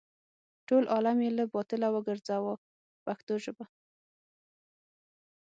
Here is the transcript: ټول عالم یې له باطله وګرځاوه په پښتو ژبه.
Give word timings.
ټول 0.67 0.83
عالم 0.93 1.17
یې 1.25 1.31
له 1.37 1.45
باطله 1.53 1.87
وګرځاوه 1.91 2.53
په 2.61 2.99
پښتو 3.05 3.33
ژبه. 3.43 3.65